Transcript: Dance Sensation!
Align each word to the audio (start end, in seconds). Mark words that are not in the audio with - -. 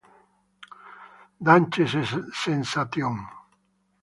Dance 1.49 1.85
Sensation! 2.41 3.17